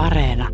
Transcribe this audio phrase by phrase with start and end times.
[0.00, 0.48] Areena.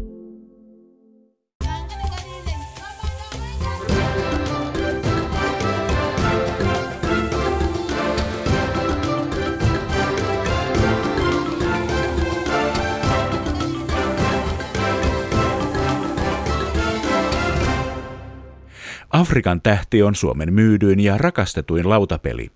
[19.11, 22.51] Afrikan tähti on Suomen myydyin ja rakastetuin lautapeli.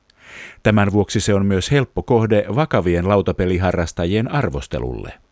[0.62, 5.29] Tämän vuoksi se on myös helppo kohde vakavien lautapeliharrastajien arvostelulle.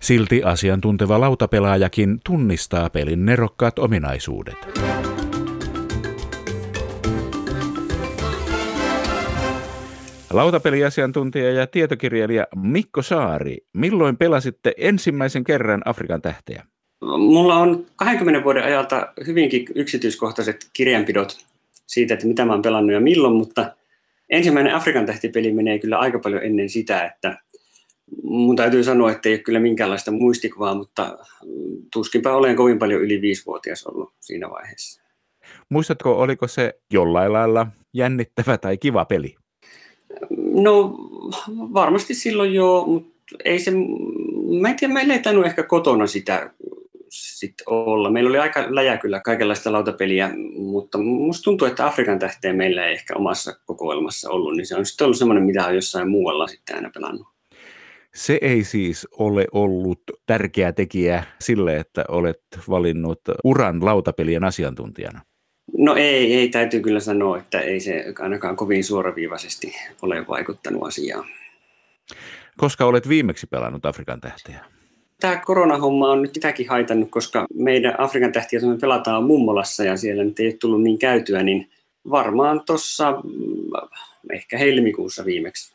[0.00, 4.54] Silti asiantunteva lautapelaajakin tunnistaa pelin nerokkaat ominaisuudet.
[10.32, 16.64] Lautapeliasiantuntija ja tietokirjailija Mikko Saari, milloin pelasitte ensimmäisen kerran Afrikan tähteä?
[17.18, 21.44] Mulla on 20 vuoden ajalta hyvinkin yksityiskohtaiset kirjanpidot
[21.86, 23.74] siitä, että mitä mä oon pelannut ja milloin, mutta
[24.30, 27.38] ensimmäinen Afrikan tähtipeli menee kyllä aika paljon ennen sitä, että
[28.22, 31.18] mun täytyy sanoa, että ei ole kyllä minkäänlaista muistikuvaa, mutta
[31.92, 35.02] tuskinpä olen kovin paljon yli viisivuotias ollut siinä vaiheessa.
[35.68, 39.34] Muistatko, oliko se jollain lailla jännittävä tai kiva peli?
[40.54, 40.94] No
[41.50, 43.70] varmasti silloin joo, mutta ei se,
[44.60, 46.50] mä en tiedä, ei tainnut ehkä kotona sitä
[47.08, 48.10] sit olla.
[48.10, 52.92] Meillä oli aika läjä kyllä kaikenlaista lautapeliä, mutta musta tuntuu, että Afrikan tähteä meillä ei
[52.92, 56.76] ehkä omassa kokoelmassa ollut, niin se on sitten ollut semmoinen, mitä on jossain muualla sitten
[56.76, 57.33] aina pelannut.
[58.14, 65.20] Se ei siis ole ollut tärkeä tekijä sille, että olet valinnut uran lautapelien asiantuntijana.
[65.78, 71.24] No ei, ei, täytyy kyllä sanoa, että ei se ainakaan kovin suoraviivaisesti ole vaikuttanut asiaan.
[72.56, 74.64] Koska olet viimeksi pelannut Afrikan tähteä?
[75.20, 80.24] Tämä koronahomma on nyt sitäkin haitannut, koska meidän Afrikan tähtiä, me pelataan Mummolassa ja siellä
[80.24, 81.70] nyt ei ole tullut niin käytyä, niin
[82.10, 83.20] varmaan tuossa mm,
[84.32, 85.73] ehkä helmikuussa viimeksi.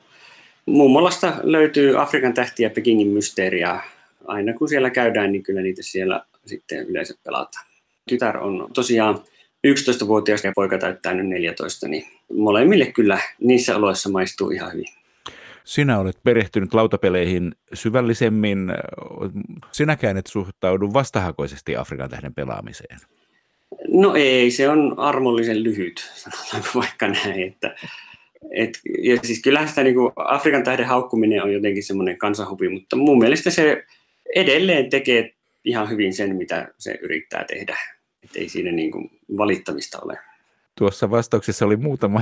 [0.69, 3.79] Mummolasta löytyy Afrikan tähtiä Pekingin mysteeriä.
[4.27, 7.65] Aina kun siellä käydään, niin kyllä niitä siellä sitten yleensä pelataan.
[8.09, 9.19] Tytär on tosiaan
[9.67, 12.05] 11-vuotias ja poika täyttää nyt 14, niin
[12.37, 14.85] molemmille kyllä niissä oloissa maistuu ihan hyvin.
[15.63, 18.71] Sinä olet perehtynyt lautapeleihin syvällisemmin.
[19.71, 22.99] Sinäkään et suhtaudu vastahakoisesti Afrikan tähden pelaamiseen.
[23.87, 27.43] No ei, se on armollisen lyhyt, sanotaanko vaikka näin.
[27.43, 27.75] Että,
[28.55, 32.95] et, ja siis kyllähän sitä niin kuin Afrikan tähden haukkuminen on jotenkin semmoinen kansanhuvi, mutta
[32.95, 33.83] mun mielestä se
[34.35, 35.33] edelleen tekee
[35.65, 37.77] ihan hyvin sen, mitä se yrittää tehdä.
[38.23, 40.17] Et ei siinä niin kuin valittamista ole.
[40.77, 42.21] Tuossa vastauksessa oli muutama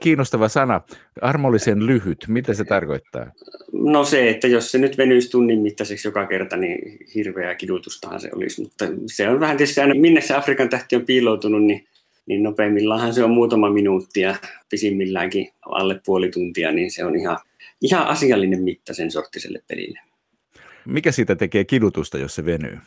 [0.00, 0.80] kiinnostava sana.
[1.20, 3.26] Armollisen lyhyt, mitä se tarkoittaa?
[3.72, 8.30] No se, että jos se nyt venyisi tunnin mittaiseksi joka kerta, niin hirveää kidutustahan se
[8.34, 8.62] olisi.
[8.62, 11.86] Mutta se on vähän tietysti aina, minne se Afrikan tähti on piiloutunut, niin,
[12.26, 14.36] niin nopeimmillaan se on muutama minuuttia,
[14.70, 17.38] pisimmilläänkin alle puoli tuntia, niin se on ihan,
[17.82, 20.00] ihan asiallinen mitta sen sorttiselle pelille.
[20.86, 22.78] Mikä siitä tekee kidutusta, jos se venyy?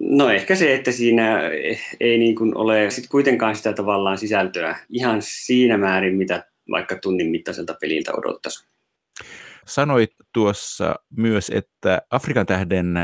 [0.00, 1.40] No ehkä se, että siinä
[2.00, 7.30] ei niin kuin ole sit kuitenkaan sitä tavallaan sisältöä ihan siinä määrin, mitä vaikka tunnin
[7.30, 8.64] mittaiselta peliltä odottaisi.
[9.66, 12.94] Sanoit tuossa myös, että Afrikan tähden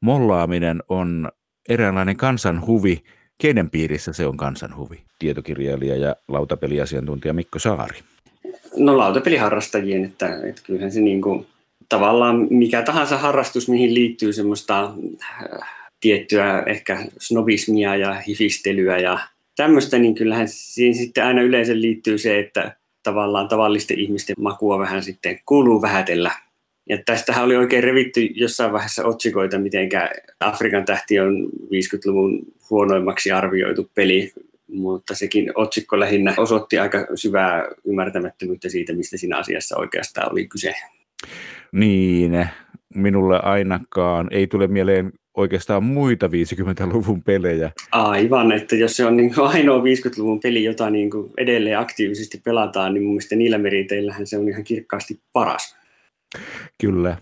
[0.00, 1.28] mollaaminen on
[1.68, 3.02] eräänlainen kansanhuvi.
[3.38, 5.02] Kenen piirissä se on kansanhuvi?
[5.18, 7.98] Tietokirjailija ja lautapeliasiantuntija Mikko Saari.
[8.76, 11.46] No lautapeliharrastajien, että, että kyllähän se niin kuin,
[11.88, 14.92] tavallaan mikä tahansa harrastus, mihin liittyy semmoista
[16.00, 19.18] tiettyä ehkä snobismia ja hifistelyä ja
[19.56, 25.02] tämmöistä, niin kyllähän siinä sitten aina yleensä liittyy se, että tavallaan tavallisten ihmisten makua vähän
[25.02, 26.30] sitten kuuluu vähätellä.
[26.88, 29.88] Ja tästähän oli oikein revitty jossain vaiheessa otsikoita, miten
[30.40, 34.32] Afrikan tähti on 50-luvun huonoimmaksi arvioitu peli,
[34.68, 40.74] mutta sekin otsikko lähinnä osoitti aika syvää ymmärtämättömyyttä siitä, mistä siinä asiassa oikeastaan oli kyse.
[41.72, 42.48] Niin,
[42.94, 47.70] minulle ainakaan ei tule mieleen oikeastaan muita 50-luvun pelejä.
[47.92, 53.02] Aivan, että jos se on niin ainoa 50-luvun peli, jota niin edelleen aktiivisesti pelataan, niin
[53.02, 55.76] mun mielestä niillä meriteillähän se on ihan kirkkaasti paras.
[56.80, 57.16] Kyllä.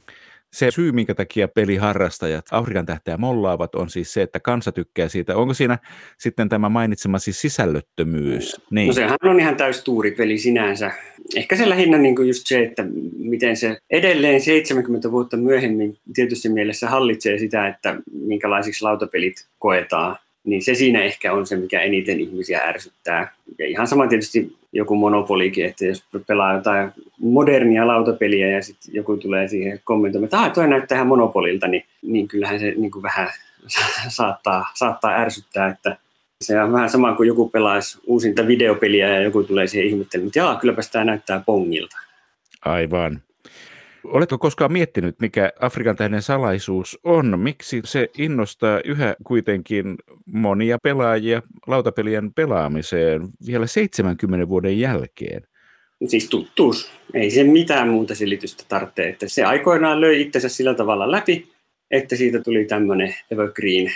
[0.52, 5.36] Se syy, minkä takia peliharrastajat Afrikan tähteä mollaavat, on siis se, että kansa tykkää siitä.
[5.36, 5.78] Onko siinä
[6.18, 8.60] sitten tämä mainitsemasi sisällöttömyys?
[8.70, 8.86] Niin.
[8.86, 9.84] No sehän on ihan täys
[10.16, 10.90] peli sinänsä.
[11.36, 12.84] Ehkä se lähinnä niin kuin just se, että
[13.18, 20.62] miten se edelleen 70 vuotta myöhemmin tietysti mielessä hallitsee sitä, että minkälaisiksi lautapelit koetaan niin
[20.62, 23.34] se siinä ehkä on se, mikä eniten ihmisiä ärsyttää.
[23.58, 29.16] Ja ihan sama tietysti joku monopolikin, että jos pelaa jotain modernia lautapeliä ja sitten joku
[29.16, 33.28] tulee siihen kommentoimaan, että toi näyttää ihan monopolilta, niin, niin kyllähän se niin kuin vähän
[34.08, 35.96] saattaa, saattaa ärsyttää, että
[36.40, 40.38] se on vähän sama kuin joku pelaisi uusinta videopeliä ja joku tulee siihen ihmettelemään, että
[40.38, 41.96] jaa, kylläpä tämä näyttää pongilta.
[42.64, 43.22] Aivan.
[44.04, 47.40] Oletko koskaan miettinyt, mikä Afrikan tähden salaisuus on?
[47.40, 49.96] Miksi se innostaa yhä kuitenkin
[50.26, 55.42] monia pelaajia lautapelien pelaamiseen vielä 70 vuoden jälkeen?
[56.06, 56.90] Siis tuttuus.
[57.14, 59.08] Ei se mitään muuta selitystä tarvitse.
[59.08, 61.48] Että se aikoinaan löi itsensä sillä tavalla läpi,
[61.90, 63.92] että siitä tuli tämmöinen evergreen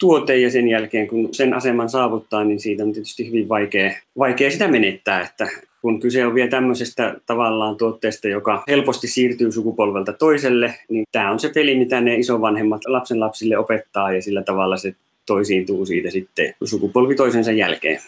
[0.00, 4.50] tuote ja sen jälkeen kun sen aseman saavuttaa, niin siitä on tietysti hyvin vaikea, vaikea
[4.50, 5.48] sitä menettää, että
[5.82, 11.40] kun kyse on vielä tämmöisestä tavallaan tuotteesta, joka helposti siirtyy sukupolvelta toiselle, niin tämä on
[11.40, 14.94] se peli, mitä ne isovanhemmat lapsen lapsille opettaa ja sillä tavalla se
[15.26, 18.00] toisiintuu siitä sitten sukupolvi toisensa jälkeen.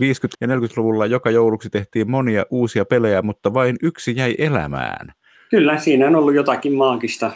[0.00, 0.02] 50-
[0.40, 5.12] ja 40-luvulla joka jouluksi tehtiin monia uusia pelejä, mutta vain yksi jäi elämään.
[5.50, 7.30] Kyllä, siinä on ollut jotakin maagista.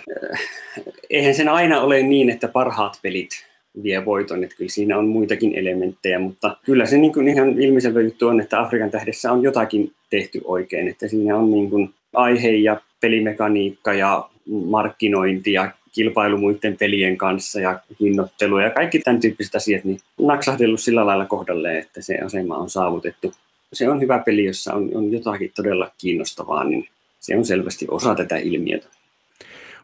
[1.10, 3.49] Eihän sen aina ole niin, että parhaat pelit
[3.82, 8.00] vie voiton, että kyllä siinä on muitakin elementtejä, mutta kyllä se niin kuin ihan ilmiselvä
[8.00, 12.50] juttu on, että Afrikan tähdessä on jotakin tehty oikein, että siinä on niin kuin aihe
[12.50, 19.54] ja pelimekaniikka ja markkinointi ja kilpailu muiden pelien kanssa ja hinnoittelu ja kaikki tämän tyyppiset
[19.54, 23.32] asiat, niin naksahdellut sillä lailla kohdalle, että se asema on saavutettu.
[23.72, 26.88] Se on hyvä peli, jossa on, on jotakin todella kiinnostavaa, niin
[27.20, 28.86] se on selvästi osa tätä ilmiötä.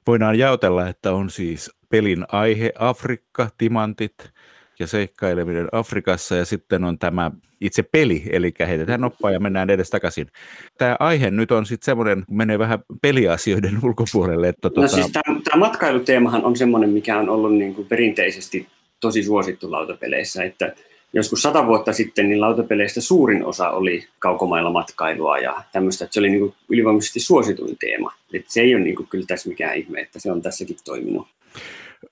[0.07, 4.15] Voidaan jaotella, että on siis pelin aihe Afrikka, timantit
[4.79, 7.31] ja seikkaileminen Afrikassa ja sitten on tämä
[7.61, 10.27] itse peli, eli heitetään noppaa ja mennään edes takaisin.
[10.79, 14.49] Tämä aihe nyt on sitten semmoinen, menee vähän peliasioiden ulkopuolelle.
[14.49, 14.89] Että no tuota...
[14.89, 18.67] siis tämä, tämä matkailuteemahan on semmoinen, mikä on ollut niin kuin perinteisesti
[19.01, 20.75] tosi suosittu lautapeleissä, että
[21.13, 26.21] joskus sata vuotta sitten niin lautapeleistä suurin osa oli kaukomailla matkailua ja tämmöistä, että se
[26.21, 28.13] oli niin ylivoimaisesti suosituin teema.
[28.33, 31.27] Et se ei ole niin kuin kyllä tässä mikään ihme, että se on tässäkin toiminut.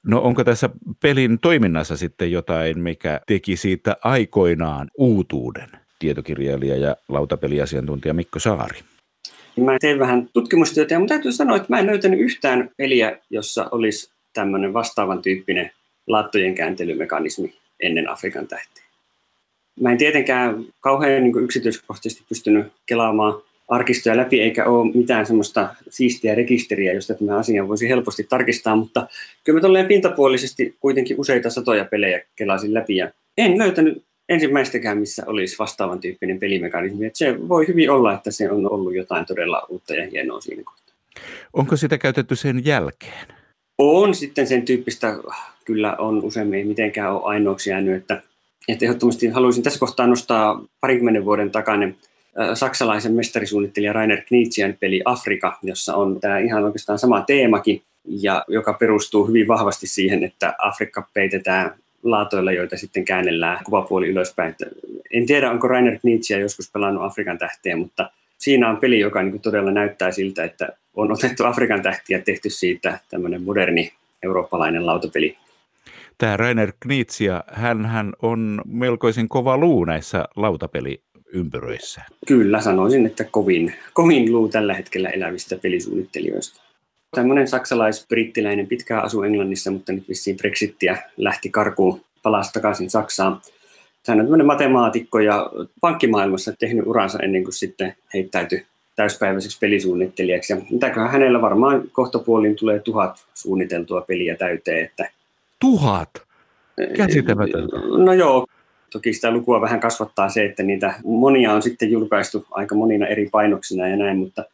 [0.03, 0.71] No onko tässä
[1.03, 5.69] pelin toiminnassa sitten jotain, mikä teki siitä aikoinaan uutuuden?
[5.99, 8.79] Tietokirjailija ja lautapeliasiantuntija Mikko Saari.
[9.57, 14.13] Mä tein vähän tutkimustyötä mun täytyy sanoa, että mä en löytänyt yhtään peliä, jossa olisi
[14.33, 15.71] tämmöinen vastaavan tyyppinen
[16.07, 18.85] laattojen kääntelymekanismi ennen Afrikan tähtiä.
[19.81, 26.35] Mä en tietenkään kauhean niin yksityiskohtaisesti pystynyt kelaamaan arkistoja läpi, eikä ole mitään semmoista siistiä
[26.35, 29.07] rekisteriä, josta tämä asia voisi helposti tarkistaa, mutta
[29.45, 35.23] kyllä mä tolleen pintapuolisesti kuitenkin useita satoja pelejä kelasin läpi ja en löytänyt ensimmäistäkään, missä
[35.27, 37.07] olisi vastaavan tyyppinen pelimekanismi.
[37.07, 40.63] Että se voi hyvin olla, että se on ollut jotain todella uutta ja hienoa siinä
[40.65, 40.95] kohtaa.
[41.53, 43.27] Onko sitä käytetty sen jälkeen?
[43.79, 45.17] On sitten sen tyyppistä,
[45.65, 48.23] kyllä on useammin ei mitenkään ole ainoaksi jäänyt, että,
[48.69, 51.97] että ehdottomasti haluaisin tässä kohtaa nostaa parinkymmenen vuoden takainen
[52.55, 58.73] saksalaisen mestarisuunnittelija Rainer Knizian peli Afrika, jossa on tämä ihan oikeastaan sama teemakin, ja joka
[58.73, 64.55] perustuu hyvin vahvasti siihen, että Afrikka peitetään laatoilla, joita sitten käännellään kuvapuoli ylöspäin.
[65.13, 69.41] En tiedä, onko Rainer Knizia joskus pelannut Afrikan tähtiä, mutta siinä on peli, joka niin
[69.41, 73.93] todella näyttää siltä, että on otettu Afrikan tähtiä ja tehty siitä tämmöinen moderni
[74.23, 75.37] eurooppalainen lautapeli.
[76.19, 81.01] Tämä Rainer Knizia, hän, hän on melkoisen kova luu näissä lautapeli
[81.35, 82.03] ympyröissä?
[82.27, 86.63] Kyllä, sanoisin, että kovin, kovin luu tällä hetkellä elävistä pelisuunnittelijoista.
[87.15, 93.41] Tämmöinen saksalais-brittiläinen pitkään asu Englannissa, mutta nyt vissiin Brexittiä lähti karkuun, palasi takaisin Saksaan.
[94.07, 95.51] Hän on tämmöinen matemaatikko ja
[95.81, 98.67] pankkimaailmassa tehnyt uransa ennen kuin sitten heittäytyi
[98.97, 100.53] täyspäiväiseksi pelisuunnittelijaksi.
[100.53, 104.85] Ja mitäköhän hänellä varmaan kohtapuoliin tulee tuhat suunniteltua peliä täyteen.
[104.85, 105.11] Että...
[105.61, 106.11] Tuhat?
[106.97, 107.77] Käsittämätöntä.
[108.05, 108.47] No joo,
[108.95, 113.29] Toki sitä lukua vähän kasvattaa se, että niitä monia on sitten julkaistu aika monina eri
[113.33, 114.45] painoksina ja näin, mutta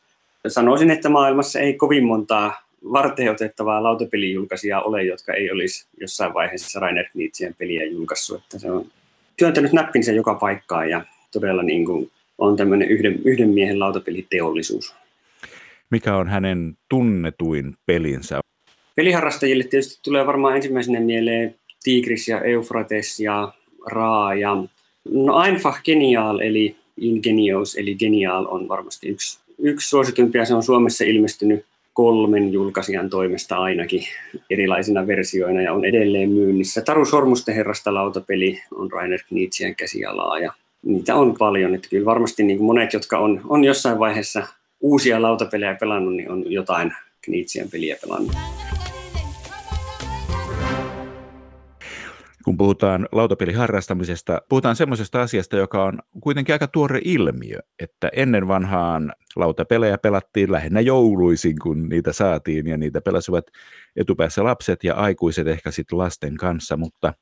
[0.47, 6.81] sanoisin, että maailmassa ei kovin montaa varten otettavaa lautapelijulkaisijaa ole, jotka ei olisi jossain vaiheessa
[6.81, 8.43] Rainer Knitzien peliä julkaissut.
[8.43, 8.87] Että se on
[9.37, 14.95] työntänyt näppinsä joka paikkaan ja todella niin kuin on tämmöinen yhden, yhden miehen lautapeliteollisuus.
[15.91, 18.41] Mikä on hänen tunnetuin pelinsä?
[18.95, 21.55] Peliharrastajille tietysti tulee varmaan ensimmäisenä mieleen
[21.85, 23.53] Tigris ja Eufrates ja
[23.87, 24.57] Ra ja
[25.11, 30.45] no einfach genial eli ingenious eli genial on varmasti yksi, yksi suosituimpia.
[30.45, 34.05] Se on Suomessa ilmestynyt kolmen julkaisijan toimesta ainakin
[34.51, 36.81] erilaisina versioina ja on edelleen myynnissä.
[36.81, 41.75] Taru Sormusten herrasta lautapeli on Rainer Knizian käsialaa ja niitä on paljon.
[41.75, 44.47] Että kyllä varmasti niin monet, jotka on, on jossain vaiheessa
[44.81, 48.37] uusia lautapelejä pelannut, niin on jotain Knizian peliä pelannut.
[52.51, 59.13] Kun puhutaan lautapeliharrastamisesta, puhutaan semmoisesta asiasta, joka on kuitenkin aika tuore ilmiö, että ennen vanhaan
[59.37, 63.45] lautapelejä pelattiin lähinnä jouluisin, kun niitä saatiin ja niitä pelasivat
[63.97, 67.15] etupäässä lapset ja aikuiset ehkä sitten lasten kanssa, mutta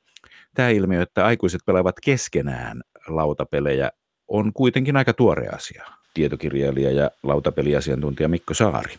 [0.53, 3.91] tämä ilmiö, että aikuiset pelaavat keskenään lautapelejä,
[4.27, 5.85] on kuitenkin aika tuore asia.
[6.13, 8.93] Tietokirjailija ja lautapeliasiantuntija Mikko Saari.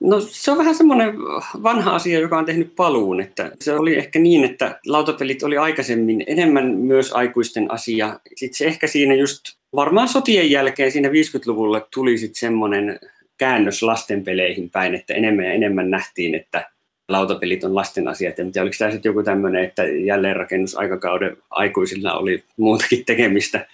[0.00, 1.14] No se on vähän semmoinen
[1.62, 3.20] vanha asia, joka on tehnyt paluun.
[3.20, 8.20] Että se oli ehkä niin, että lautapelit oli aikaisemmin enemmän myös aikuisten asia.
[8.34, 9.42] Sitten se ehkä siinä just
[9.74, 12.98] varmaan sotien jälkeen siinä 50-luvulla tuli sitten semmoinen
[13.38, 16.70] käännös lastenpeleihin päin, että enemmän ja enemmän nähtiin, että
[17.08, 18.28] lautapelit on lasten asia.
[18.28, 23.66] En tiedä, oliko tämä sitten joku tämmöinen, että jälleenrakennusaikakauden aikuisilla oli muutakin tekemistä.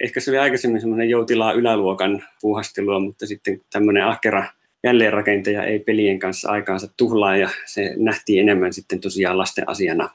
[0.00, 4.44] Ehkä se oli aikaisemmin semmoinen joutilaa yläluokan puuhastelua, mutta sitten tämmöinen ahkera
[4.86, 10.10] jälleenrakentaja ei pelien kanssa aikaansa tuhlaa ja se nähtiin enemmän sitten tosiaan lasten asiana.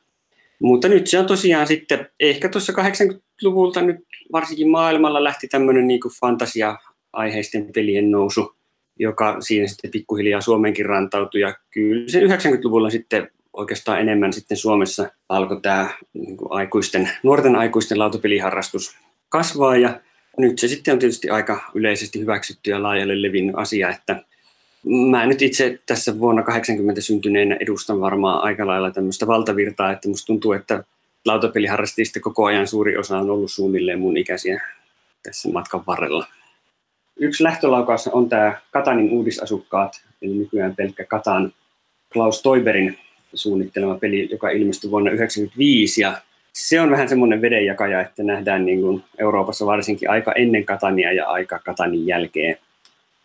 [0.61, 3.97] Mutta nyt se on tosiaan sitten, ehkä tuossa 80-luvulta nyt
[4.31, 8.55] varsinkin maailmalla lähti tämmöinen niin fantasia-aiheisten pelien nousu,
[8.99, 11.41] joka siinä sitten pikkuhiljaa Suomenkin rantautui.
[11.41, 17.99] Ja kyllä se 90-luvulla sitten oikeastaan enemmän sitten Suomessa alkoi tämä niin aikuisten, nuorten aikuisten
[17.99, 18.97] lautapeliharrastus
[19.29, 19.99] kasvaa ja
[20.37, 24.23] nyt se sitten on tietysti aika yleisesti hyväksytty ja laajalle levinnyt asia, että
[24.85, 30.25] Mä nyt itse tässä vuonna 80 syntyneenä edustan varmaan aika lailla tämmöistä valtavirtaa, että musta
[30.25, 30.83] tuntuu, että
[31.25, 34.63] lautapeliharrastajista koko ajan suuri osa on ollut suunnilleen mun ikäisiä
[35.23, 36.27] tässä matkan varrella.
[37.17, 41.53] Yksi lähtölaukaus on tämä Katanin uudisasukkaat, eli nykyään pelkkä Katan
[42.13, 42.97] Klaus Toiberin
[43.33, 46.01] suunnittelema peli, joka ilmestyi vuonna 1995.
[46.01, 46.21] Ja
[46.53, 51.27] se on vähän semmoinen vedenjakaja, että nähdään niin kuin Euroopassa varsinkin aika ennen Katania ja
[51.27, 52.57] aika Katanin jälkeen–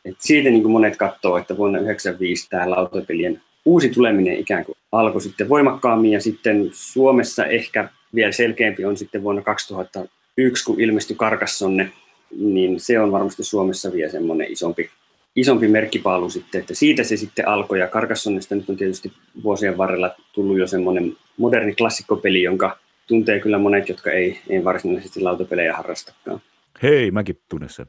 [0.07, 4.77] et siitä niin kuin monet katsoo, että vuonna 1995 tämä lautapelien uusi tuleminen ikään kuin
[4.93, 11.17] alkoi sitten voimakkaammin ja sitten Suomessa ehkä vielä selkeämpi on sitten vuonna 2001, kun ilmestyi
[11.17, 11.93] Karkassonne,
[12.39, 14.91] niin se on varmasti Suomessa vielä semmoinen isompi,
[15.37, 20.15] isompi merkkipaalu sitten, että siitä se sitten alkoi ja Karkassonnesta nyt on tietysti vuosien varrella
[20.33, 26.41] tullut jo semmoinen moderni klassikkopeli, jonka tuntee kyllä monet, jotka ei, ei varsinaisesti lautapelejä harrastakaan.
[26.83, 27.87] Hei, mäkin tunnen sen.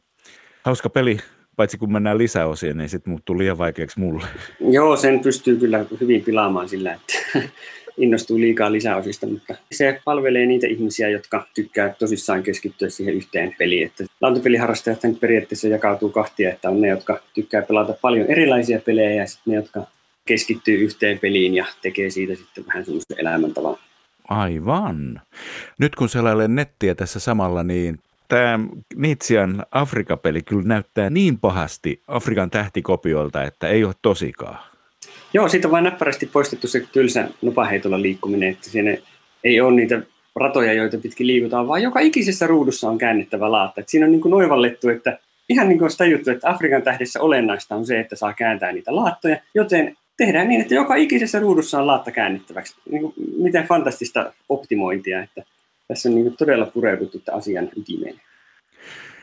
[0.63, 1.17] Hauska peli,
[1.57, 4.25] paitsi kun mennään lisäosien, niin sitten muuttuu liian vaikeaksi mulle.
[4.59, 7.39] Joo, sen pystyy kyllä hyvin pilaamaan sillä, että
[7.97, 13.87] innostuu liikaa lisäosista, mutta se palvelee niitä ihmisiä, jotka tykkää tosissaan keskittyä siihen yhteen peliin.
[13.87, 19.27] Että lautapeliharrastajat periaatteessa jakautuu kahtia, että on ne, jotka tykkää pelata paljon erilaisia pelejä ja
[19.27, 19.83] sitten ne, jotka
[20.25, 23.77] keskittyy yhteen peliin ja tekee siitä sitten vähän semmoisen elämäntavan.
[24.27, 25.21] Aivan.
[25.79, 28.59] Nyt kun selailen nettiä tässä samalla, niin tämä
[28.95, 34.59] Nitsian Afrikapeli kyllä näyttää niin pahasti Afrikan tähtikopioilta, että ei ole tosikaan.
[35.33, 38.97] Joo, siitä on vain näppärästi poistettu se tylsä nopaheitolla liikkuminen, että siinä
[39.43, 40.01] ei ole niitä
[40.35, 43.81] ratoja, joita pitkin liikutaan, vaan joka ikisessä ruudussa on käännettävä laatta.
[43.81, 45.19] Et siinä on niin kuin noivallettu, että
[45.49, 48.95] ihan niin kuin sitä juttu, että Afrikan tähdessä olennaista on se, että saa kääntää niitä
[48.95, 52.75] laattoja, joten tehdään niin, että joka ikisessä ruudussa on laatta käännettäväksi.
[52.91, 55.43] Niin kuin, miten fantastista optimointia, että
[55.87, 58.21] tässä on niin todella pureuduttu asian ytimeen.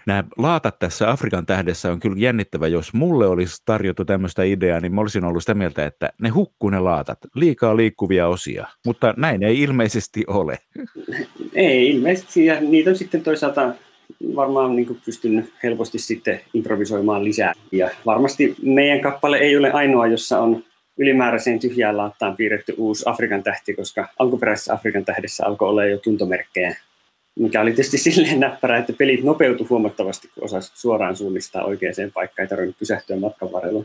[0.07, 2.69] Nämä laatat tässä Afrikan tähdessä on kyllä jännittävä.
[2.69, 6.71] Jos mulle olisi tarjottu tämmöistä ideaa, niin mä olisin ollut sitä mieltä, että ne hukkuu
[6.71, 7.19] ne laatat.
[7.35, 8.67] Liikaa liikkuvia osia.
[8.87, 10.59] Mutta näin ei ilmeisesti ole.
[11.55, 12.47] Ei ilmeisesti.
[12.47, 13.75] Ja niitä on sitten toisaalta
[14.37, 17.53] varmaan niin pystynyt helposti sitten improvisoimaan lisää.
[17.73, 20.65] Ja varmasti meidän kappale ei ole ainoa, jossa on
[20.99, 26.77] ylimääräiseen tyhjään laattaan piirretty uusi Afrikan tähti, koska alkuperäisessä Afrikan tähdessä alkoi olla jo tuntomerkkejä,
[27.39, 32.45] mikä oli tietysti silleen näppärä, että pelit nopeutu huomattavasti, kun osasi suoraan suunnistaa oikeaan paikkaan,
[32.45, 33.85] ei tarvinnut pysähtyä matkan varrella.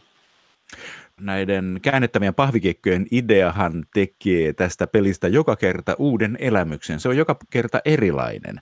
[1.21, 6.99] Näiden käännettävien pahvikekkojen ideahan tekee tästä pelistä joka kerta uuden elämyksen.
[6.99, 8.59] Se on joka kerta erilainen.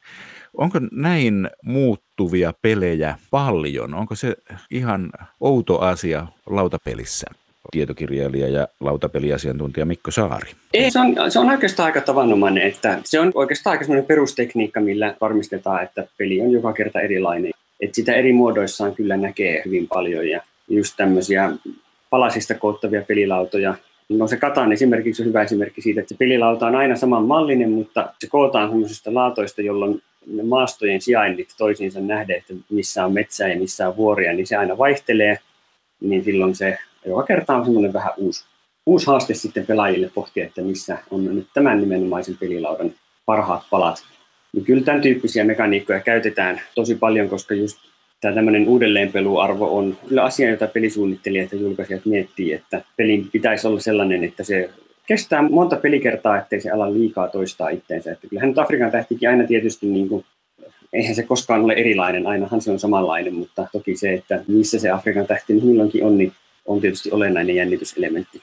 [0.53, 3.93] Onko näin muuttuvia pelejä paljon?
[3.93, 4.35] Onko se
[4.71, 7.27] ihan outo asia lautapelissä?
[7.71, 10.51] Tietokirjailija ja lautapeliasiantuntija Mikko Saari.
[10.73, 14.79] Ei, se on, se on oikeastaan aika tavanomainen, että se on oikeastaan aika sellainen perustekniikka,
[14.79, 17.51] millä varmistetaan, että peli on joka kerta erilainen.
[17.79, 21.51] Että sitä eri muodoissaan kyllä näkee hyvin paljon ja just tämmöisiä
[22.09, 23.75] palasista koottavia pelilautoja.
[24.09, 27.71] No se Katan esimerkiksi on hyvä esimerkki siitä, että se pelilauta on aina saman mallinen,
[27.71, 33.47] mutta se kootaan semmoisista laatoista, jolloin ne maastojen sijainnit toisiinsa nähdään, että missä on metsää
[33.47, 35.39] ja missä on vuoria, niin se aina vaihtelee,
[35.99, 38.45] niin silloin se joka kerta on semmoinen vähän uusi,
[38.85, 42.91] uusi haaste sitten pelaajille pohtia, että missä on nyt tämän nimenomaisen pelilaudan
[43.25, 44.03] parhaat palat.
[44.53, 47.77] Niin kyllä tämän tyyppisiä mekaniikkoja käytetään tosi paljon, koska just
[48.21, 53.79] tämä tämmöinen uudelleenpeluarvo on kyllä asia, jota pelisuunnittelijat ja julkaisijat miettii, että pelin pitäisi olla
[53.79, 54.69] sellainen, että se
[55.07, 58.11] kestää monta pelikertaa, ettei se ala liikaa toistaa itteensä.
[58.11, 60.25] Että kyllähän nyt Afrikan tähtikin aina tietysti, niin kuin,
[60.93, 64.89] eihän se koskaan ole erilainen, ainahan se on samanlainen, mutta toki se, että missä se
[64.89, 66.33] Afrikan tähti milloinkin on, niin
[66.67, 68.41] on tietysti olennainen jännityselementti.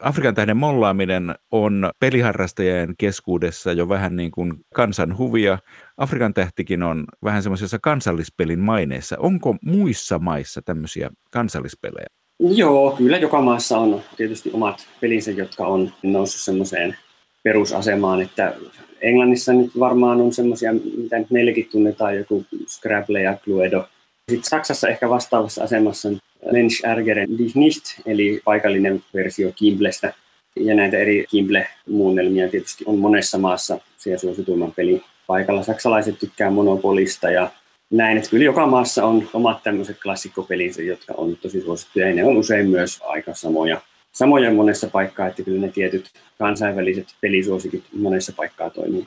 [0.00, 5.58] Afrikan tähden mollaaminen on peliharrastajien keskuudessa jo vähän niin kuin kansanhuvia.
[5.96, 9.16] Afrikan tähtikin on vähän semmoisessa kansallispelin maineessa.
[9.18, 12.06] Onko muissa maissa tämmöisiä kansallispelejä?
[12.40, 16.96] Joo, kyllä joka maassa on tietysti omat pelinsä, jotka on noussut semmoiseen
[17.44, 18.54] perusasemaan, että
[19.00, 23.88] Englannissa nyt varmaan on semmoisia, mitä nyt meillekin tunnetaan, joku Scrabble ja Cluedo.
[24.30, 26.08] Sitten Saksassa ehkä vastaavassa asemassa
[26.42, 30.14] on Mensch ärgeren dich nicht, eli paikallinen versio Kimblestä.
[30.56, 35.62] Ja näitä eri Kimble-muunnelmia tietysti on monessa maassa siellä suosituimman peli paikalla.
[35.62, 37.50] Saksalaiset tykkää Monopolista ja
[37.90, 42.24] näin, että kyllä joka maassa on omat tämmöiset klassikkopelinsä, jotka on tosi suosittuja ja ne
[42.24, 43.80] on usein myös aika samoja.
[44.12, 49.06] Samoja monessa paikkaa, että kyllä ne tietyt kansainväliset pelisuosikit monessa paikkaa toimii.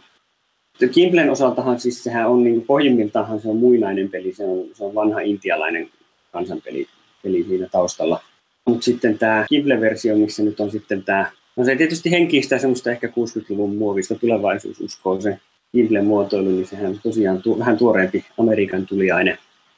[0.91, 4.95] Kimblen osaltahan siis sehän on niin pohjimmiltaan se on muinainen peli, se on, se on
[4.95, 5.89] vanha intialainen
[6.31, 6.87] kansanpeli
[7.23, 8.23] peli siinä taustalla.
[8.65, 13.07] Mutta sitten tämä Kimble-versio, missä nyt on sitten tämä, no se tietysti henkistä semmoista ehkä
[13.07, 15.39] 60-luvun muovista tulevaisuususkoa se
[15.73, 19.37] Gimplen muotoilu, niin sehän tosiaan tu- vähän tuoreempi Amerikan tuliaine.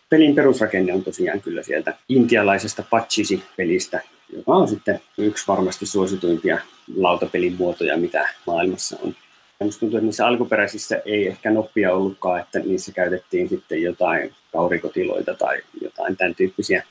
[0.09, 4.01] Pelin perusrakenne on tosiaan kyllä sieltä intialaisesta Pachisi-pelistä,
[4.35, 6.57] joka on sitten yksi varmasti suosituimpia
[6.97, 9.15] lautapelin muotoja, mitä maailmassa on.
[9.59, 15.33] Minusta tuntuu, että niissä alkuperäisissä ei ehkä noppia ollutkaan, että niissä käytettiin sitten jotain kaurikotiloita
[15.33, 16.83] tai jotain tämän tyyppisiä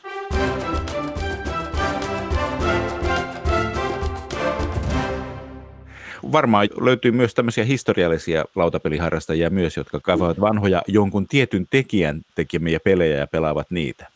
[6.33, 13.17] varmaan löytyy myös tämmöisiä historiallisia lautapeliharrastajia myös, jotka kaivavat vanhoja jonkun tietyn tekijän tekemiä pelejä
[13.17, 14.07] ja pelaavat niitä.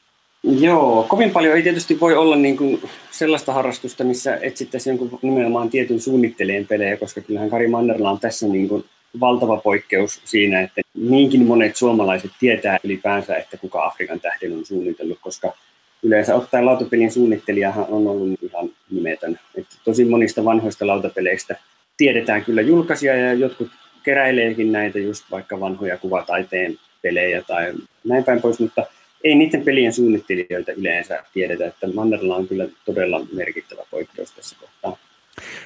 [0.43, 5.71] Joo, kovin paljon ei tietysti voi olla niin kuin sellaista harrastusta, missä etsittäisiin jonkun nimenomaan
[5.71, 8.85] tietyn suunnittelijan pelejä, koska kyllähän Kari Mannerla on tässä niin kuin
[9.21, 15.19] valtava poikkeus siinä, että niinkin monet suomalaiset tietää ylipäänsä, että kuka Afrikan tähden on suunnitellut,
[15.21, 15.53] koska
[16.03, 19.39] yleensä ottaen lautapelin suunnittelijahan on ollut ihan nimetön.
[19.55, 21.57] Että tosi monista vanhoista lautapeleistä
[21.97, 23.69] tiedetään kyllä julkaisia ja jotkut
[24.03, 27.73] keräileekin näitä just vaikka vanhoja kuvataiteen pelejä tai
[28.05, 28.87] näin päin pois, mutta
[29.25, 34.97] ei niiden pelien suunnittelijoilta yleensä tiedetä, että Mannerla on kyllä todella merkittävä poikkeus tässä kohtaa.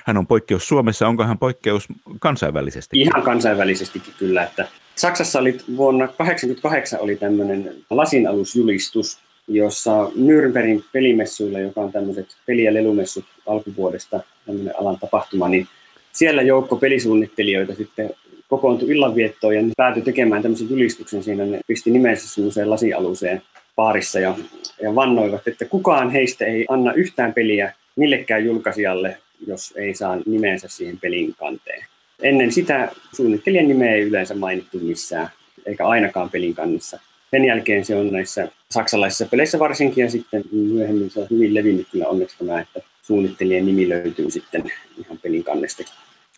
[0.06, 3.00] Hän on poikkeus Suomessa, onko hän poikkeus kansainvälisesti?
[3.00, 11.80] Ihan kansainvälisestikin kyllä, että Saksassa oli vuonna 1988 oli tämmöinen lasinalusjulistus, jossa Nürnbergin pelimessuilla, joka
[11.80, 15.68] on tämmöiset peli- ja lelumessut alkuvuodesta, tämmöinen alan tapahtuma, niin
[16.12, 18.10] siellä joukko pelisuunnittelijoita sitten
[18.48, 21.46] kokoontui illanviettoon ja päätyi tekemään tämmöisen julistuksen siinä.
[21.46, 23.42] Ne pisti nimensä semmoiseen lasialuseen
[23.76, 24.34] paarissa ja,
[24.82, 30.68] ja vannoivat, että kukaan heistä ei anna yhtään peliä millekään julkaisijalle, jos ei saa nimensä
[30.68, 31.84] siihen pelin kanteen.
[32.22, 35.28] Ennen sitä suunnittelijan nimeä ei yleensä mainittu missään,
[35.66, 37.00] eikä ainakaan pelin kannessa.
[37.30, 41.86] Sen jälkeen se on näissä saksalaisissa peleissä varsinkin, ja sitten myöhemmin se on hyvin levinnyt
[41.92, 45.94] kyllä onneksi tämä, että suunnittelijan nimi löytyy sitten ihan pelin kannestakin.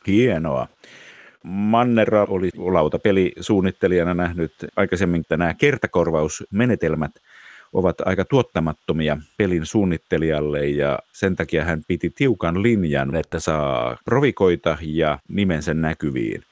[0.07, 0.69] Hienoa.
[1.45, 7.11] Mannerra oli lautapelisuunnittelijana nähnyt aikaisemmin, että nämä kertakorvausmenetelmät
[7.73, 14.79] ovat aika tuottamattomia pelin suunnittelijalle ja sen takia hän piti tiukan linjan, että saa provikoita
[14.81, 16.43] ja nimensä näkyviin.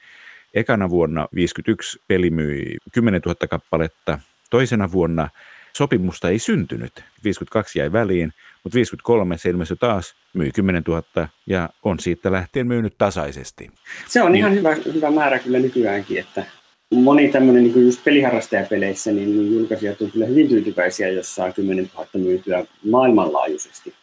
[0.53, 5.29] Ekana vuonna 51 peli myi 10 000 kappaletta, toisena vuonna
[5.73, 7.03] sopimusta ei syntynyt.
[7.23, 12.67] 52 jäi väliin, mutta 53 se ilmestyi taas, myi 10 000 ja on siitä lähtien
[12.67, 13.71] myynyt tasaisesti.
[14.07, 14.39] Se on niin.
[14.39, 16.45] ihan hyvä, hyvä määrä kyllä nykyäänkin, että
[16.93, 21.89] moni tämmöinen niin just peliharrastajapeleissä, niin, niin julkaisijat on kyllä hyvin tyytyväisiä, jos saa 10
[21.93, 23.93] 000 myytyä maailmanlaajuisesti.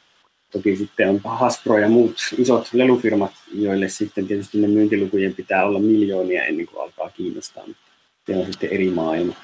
[0.53, 5.79] Toki sitten on Hasbro ja muut isot lelufirmat, joille sitten tietysti ne myyntilukujen pitää olla
[5.79, 7.65] miljoonia ennen kuin alkaa kiinnostaa.
[8.27, 9.35] Se on sitten eri maailma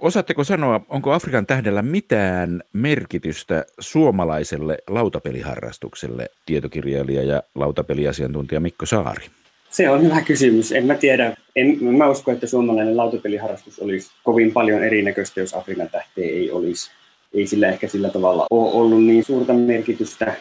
[0.00, 9.26] osaatteko sanoa, onko Afrikan tähdellä mitään merkitystä suomalaiselle lautapeliharrastukselle, tietokirjailija ja lautapeliasiantuntija Mikko Saari?
[9.70, 10.72] Se on hyvä kysymys.
[10.72, 11.36] En mä tiedä.
[11.56, 16.90] En, mä usko, että suomalainen lautapeliharrastus olisi kovin paljon erinäköistä, jos Afrikan tähteä ei olisi.
[17.34, 20.34] Ei sillä ehkä sillä tavalla ole ollut niin suurta merkitystä.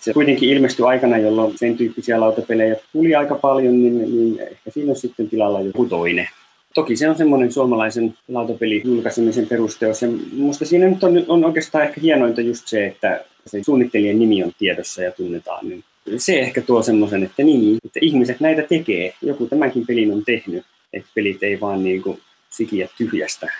[0.00, 4.90] Se kuitenkin ilmestyi aikana, jolloin sen tyyppisiä lautapelejä tuli aika paljon, niin, niin ehkä siinä
[4.90, 6.28] on sitten tilalla joku toinen.
[6.74, 10.02] Toki se on semmoinen suomalaisen lautapeli julkaisemisen perusteos.
[10.02, 14.44] Ja minusta siinä nyt on, on oikeastaan ehkä hienointa just se, että se suunnittelijan nimi
[14.44, 15.68] on tiedossa ja tunnetaan.
[15.68, 15.84] Niin
[16.16, 19.14] se ehkä tuo semmoisen, että niin, että ihmiset näitä tekee.
[19.22, 23.52] Joku tämänkin pelin on tehnyt, että pelit ei vaan niin kuin sikiä tyhjästä.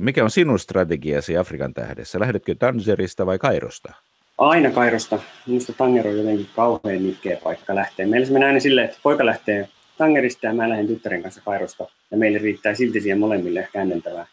[0.00, 2.20] Mikä on sinun strategiasi Afrikan tähdessä?
[2.20, 3.92] Lähdetkö Tangerista vai Kairosta?
[4.38, 5.18] Aina Kairosta.
[5.46, 8.06] Minusta Tanger on jotenkin kauhean nihkeä paikka lähteä.
[8.06, 9.68] Meillä se menee aina silleen, että poika lähtee
[10.00, 11.86] Tangerista ja mä lähden tyttären kanssa Kairosta.
[12.10, 14.26] Ja meille riittää silti siihen molemmille käännettävää.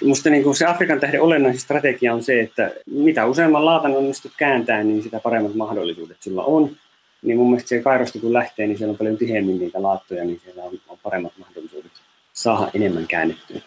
[0.00, 4.84] Minusta niin se Afrikan tähden olennaisin strategia on se, että mitä useamman laatan onnistut kääntää,
[4.84, 6.70] niin sitä paremmat mahdollisuudet sillä on.
[7.22, 10.40] Niin mun mielestä se Kairosta kun lähtee, niin siellä on paljon tiheämmin niitä laattoja, niin
[10.44, 11.92] siellä on paremmat mahdollisuudet
[12.32, 13.60] saada enemmän käännettyä.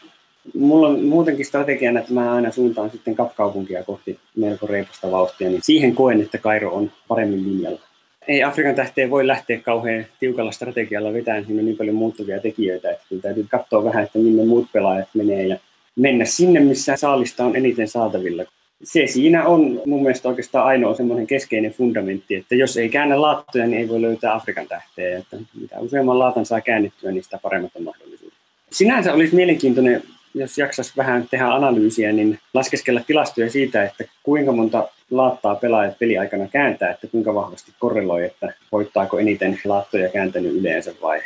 [0.54, 5.62] mulla on muutenkin strategiana, että mä aina suuntaan sitten kapkaupunkia kohti melko reipasta vauhtia, niin
[5.64, 7.95] siihen koen, että Kairo on paremmin linjalla.
[8.28, 12.92] Ei Afrikan tähteen voi lähteä kauhean tiukalla strategialla vetämään, siinä on niin paljon muuttuvia tekijöitä,
[12.92, 15.58] että kyllä täytyy katsoa vähän, että minne muut pelaajat menee ja
[15.96, 18.44] mennä sinne, missä saalista on eniten saatavilla.
[18.84, 23.68] Se siinä on mun mielestä oikeastaan ainoa semmoinen keskeinen fundamentti, että jos ei käännä laattoja,
[23.68, 25.18] niin ei voi löytää Afrikan tähteä.
[25.18, 28.38] Että mitä useamman laatan saa käännettyä, niin sitä paremmat on mahdollisuudet.
[28.72, 30.04] Sinänsä olisi mielenkiintoinen
[30.36, 36.48] jos jaksaisi vähän tehdä analyysiä, niin laskeskella tilastoja siitä, että kuinka monta laattaa pelaajat peliaikana
[36.48, 41.22] kääntää, että kuinka vahvasti korreloi, että voittaako eniten laattoja kääntänyt yleensä vai,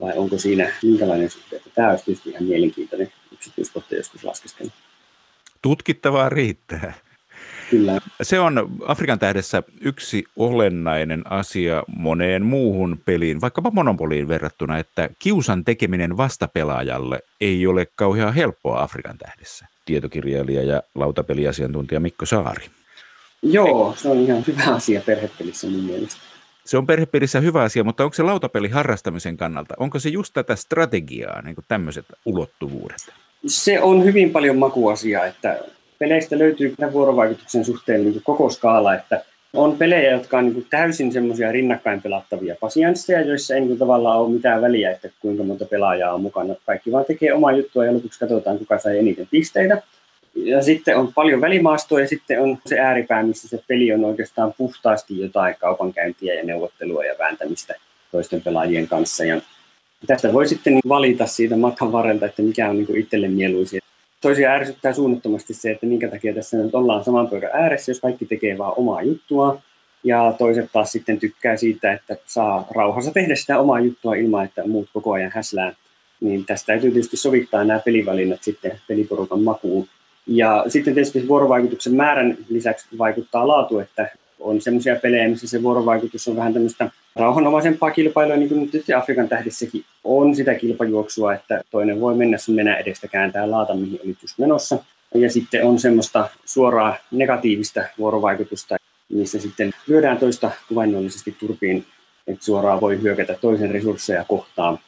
[0.00, 1.60] vai onko siinä minkälainen suhde.
[1.74, 4.72] Tämä olisi tietysti ihan mielenkiintoinen yksityiskohta joskus laskeskella.
[5.62, 6.92] Tutkittavaa riittää.
[7.70, 8.00] Kyllä.
[8.22, 15.64] Se on Afrikan tähdessä yksi olennainen asia moneen muuhun peliin, vaikkapa Monopoliin verrattuna, että kiusan
[15.64, 19.66] tekeminen vastapelaajalle ei ole kauhean helppoa Afrikan tähdessä.
[19.84, 22.64] Tietokirjailija ja lautapeliasiantuntija Mikko Saari.
[23.44, 26.20] Joo, se on ihan hyvä asia perhepelissä mun mielestä.
[26.64, 30.56] Se on perhepelissä hyvä asia, mutta onko se lautapeli harrastamisen kannalta, onko se just tätä
[30.56, 32.96] strategiaa, niin kuin tämmöiset ulottuvuudet?
[33.46, 35.58] Se on hyvin paljon makuasia, että
[35.98, 41.12] peleistä löytyy kyllä vuorovaikutuksen suhteen niin koko skaala, että on pelejä, jotka on niin täysin
[41.12, 46.14] semmoisia rinnakkain pelattavia pasiansseja, joissa ei niin tavallaan ole mitään väliä, että kuinka monta pelaajaa
[46.14, 46.54] on mukana.
[46.66, 49.82] Kaikki vaan tekee omaa juttua ja lopuksi katsotaan, kuka sai eniten pisteitä.
[50.34, 54.54] Ja sitten on paljon välimaastoa ja sitten on se ääripää, missä se peli on oikeastaan
[54.58, 57.74] puhtaasti jotain kaupankäyntiä ja neuvottelua ja vääntämistä
[58.12, 59.24] toisten pelaajien kanssa.
[59.24, 59.40] Ja
[60.06, 63.80] tästä voi sitten valita siitä matkan varrelta, että mikä on niin itselle mieluisia
[64.24, 68.26] toisia ärsyttää suunnattomasti se, että minkä takia tässä nyt ollaan saman pöydän ääressä, jos kaikki
[68.26, 69.62] tekee vaan omaa juttua.
[70.04, 74.66] Ja toiset taas sitten tykkää siitä, että saa rauhassa tehdä sitä omaa juttua ilman, että
[74.66, 75.72] muut koko ajan häslää.
[76.20, 79.88] Niin tästä täytyy tietysti sovittaa nämä pelivalinnat sitten peliporukan makuun.
[80.26, 84.10] Ja sitten tietysti vuorovaikutuksen määrän lisäksi vaikuttaa laatu, että
[84.40, 88.94] on semmoisia pelejä, missä se vuorovaikutus on vähän tämmöistä rauhanomaisempaa kilpailua, niin kuin nyt tietysti
[88.94, 94.00] Afrikan tähdissäkin on sitä kilpajuoksua, että toinen voi mennä sun nenä edestä kääntää laata, mihin
[94.04, 94.78] oli just menossa.
[95.14, 98.76] Ja sitten on semmoista suoraa negatiivista vuorovaikutusta,
[99.08, 101.86] missä sitten lyödään toista kuvainnollisesti turpiin,
[102.26, 104.78] että suoraan voi hyökätä toisen resursseja kohtaan.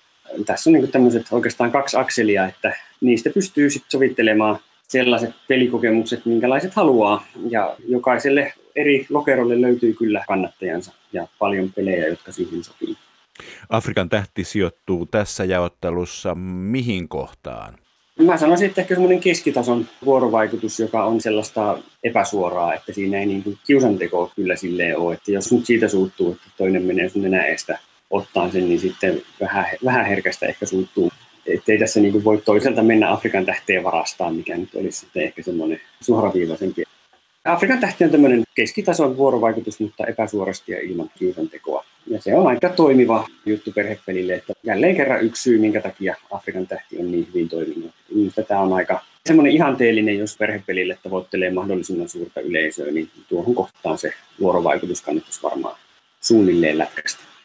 [0.46, 6.74] Tässä on niin tämmöiset oikeastaan kaksi akselia, että niistä pystyy sitten sovittelemaan sellaiset pelikokemukset, minkälaiset
[6.74, 7.26] haluaa.
[7.50, 12.96] Ja jokaiselle eri lokerolle löytyy kyllä kannattajansa ja paljon pelejä, jotka siihen sopii.
[13.68, 17.78] Afrikan tähti sijoittuu tässä jaottelussa mihin kohtaan?
[18.22, 23.42] Mä sanoisin, että ehkä semmoinen keskitason vuorovaikutus, joka on sellaista epäsuoraa, että siinä ei niin
[23.42, 27.78] kuin kiusanteko kyllä silleen ole, että jos nyt siitä suuttuu, että toinen menee sun nenäestä
[28.10, 31.10] ottaa sen, niin sitten vähän, vähän herkästä ehkä suuttuu.
[31.48, 35.42] Että ei tässä niin voi toiselta mennä Afrikan tähteen varastaan, mikä nyt olisi sitten ehkä
[35.42, 36.82] semmoinen suoraviivaisempi
[37.46, 41.84] Afrikan tähti on tämmöinen keskitason vuorovaikutus, mutta epäsuorasti ja ilman kiusantekoa.
[42.06, 46.66] Ja se on aika toimiva juttu perhepelille, että jälleen kerran yksi syy, minkä takia Afrikan
[46.66, 47.90] tähti on niin hyvin toiminut.
[48.14, 53.98] Minusta tämä on aika semmoinen ihanteellinen, jos perhepelille tavoittelee mahdollisimman suurta yleisöä, niin tuohon kohtaan
[53.98, 55.78] se vuorovaikutus kannattaisi varmaan
[56.20, 57.35] suunnilleen lätkästä.